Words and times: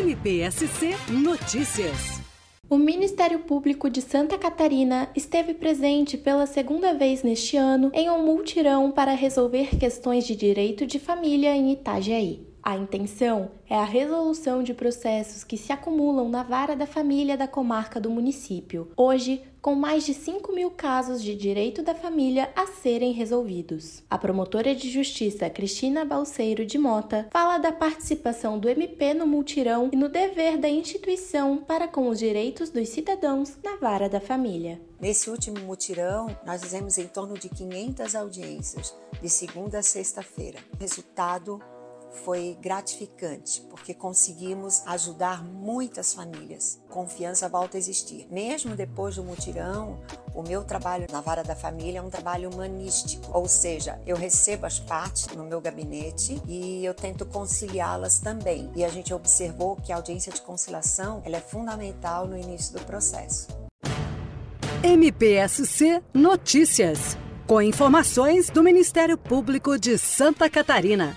MPSC 0.00 0.96
Notícias. 1.10 2.22
O 2.70 2.78
Ministério 2.78 3.40
Público 3.40 3.90
de 3.90 4.00
Santa 4.00 4.38
Catarina 4.38 5.10
esteve 5.14 5.52
presente 5.52 6.16
pela 6.16 6.46
segunda 6.46 6.94
vez 6.94 7.22
neste 7.22 7.58
ano 7.58 7.90
em 7.92 8.08
um 8.08 8.24
multirão 8.24 8.90
para 8.90 9.12
resolver 9.12 9.76
questões 9.76 10.26
de 10.26 10.34
direito 10.34 10.86
de 10.86 10.98
família 10.98 11.54
em 11.54 11.72
Itajaí. 11.72 12.49
A 12.62 12.76
intenção 12.76 13.52
é 13.68 13.74
a 13.74 13.84
resolução 13.84 14.62
de 14.62 14.74
processos 14.74 15.42
que 15.42 15.56
se 15.56 15.72
acumulam 15.72 16.28
na 16.28 16.42
vara 16.42 16.76
da 16.76 16.86
família 16.86 17.36
da 17.36 17.48
comarca 17.48 17.98
do 17.98 18.10
município, 18.10 18.92
hoje 18.96 19.42
com 19.62 19.74
mais 19.74 20.04
de 20.04 20.14
5 20.14 20.52
mil 20.52 20.70
casos 20.70 21.22
de 21.22 21.34
direito 21.34 21.82
da 21.82 21.94
família 21.94 22.50
a 22.56 22.66
serem 22.66 23.12
resolvidos. 23.12 24.02
A 24.10 24.16
promotora 24.16 24.74
de 24.74 24.90
justiça 24.90 25.50
Cristina 25.50 26.04
Balseiro 26.04 26.64
de 26.64 26.78
Mota 26.78 27.28
fala 27.30 27.58
da 27.58 27.72
participação 27.72 28.58
do 28.58 28.68
MP 28.68 29.14
no 29.14 29.26
multirão 29.26 29.90
e 29.92 29.96
no 29.96 30.08
dever 30.08 30.56
da 30.58 30.68
instituição 30.68 31.58
para 31.58 31.88
com 31.88 32.08
os 32.08 32.18
direitos 32.18 32.70
dos 32.70 32.88
cidadãos 32.88 33.58
na 33.62 33.76
vara 33.76 34.08
da 34.08 34.20
família. 34.20 34.80
Nesse 35.00 35.30
último 35.30 35.60
mutirão, 35.60 36.34
nós 36.44 36.62
fizemos 36.62 36.98
em 36.98 37.06
torno 37.06 37.38
de 37.38 37.48
500 37.48 38.14
audiências, 38.14 38.94
de 39.20 39.28
segunda 39.28 39.78
a 39.78 39.82
sexta-feira. 39.82 40.58
Resultado 40.78 41.60
foi 42.12 42.56
gratificante, 42.60 43.62
porque 43.70 43.94
conseguimos 43.94 44.82
ajudar 44.86 45.44
muitas 45.44 46.12
famílias. 46.14 46.80
Confiança 46.88 47.48
volta 47.48 47.76
a 47.76 47.78
existir. 47.78 48.26
Mesmo 48.30 48.74
depois 48.74 49.16
do 49.16 49.24
mutirão, 49.24 50.00
o 50.34 50.42
meu 50.42 50.64
trabalho 50.64 51.06
na 51.10 51.20
vara 51.20 51.42
da 51.42 51.56
família 51.56 51.98
é 51.98 52.02
um 52.02 52.10
trabalho 52.10 52.50
humanístico, 52.50 53.30
ou 53.36 53.48
seja, 53.48 54.00
eu 54.06 54.16
recebo 54.16 54.66
as 54.66 54.78
partes 54.78 55.28
no 55.28 55.44
meu 55.44 55.60
gabinete 55.60 56.40
e 56.46 56.84
eu 56.84 56.94
tento 56.94 57.24
conciliá-las 57.26 58.18
também. 58.18 58.70
E 58.74 58.84
a 58.84 58.88
gente 58.88 59.12
observou 59.14 59.76
que 59.76 59.92
a 59.92 59.96
audiência 59.96 60.32
de 60.32 60.40
conciliação 60.42 61.22
ela 61.24 61.36
é 61.36 61.40
fundamental 61.40 62.26
no 62.26 62.36
início 62.36 62.78
do 62.78 62.84
processo. 62.84 63.48
MPSC 64.82 66.02
Notícias, 66.14 67.16
com 67.46 67.60
informações 67.60 68.48
do 68.48 68.62
Ministério 68.62 69.18
Público 69.18 69.78
de 69.78 69.98
Santa 69.98 70.48
Catarina. 70.48 71.16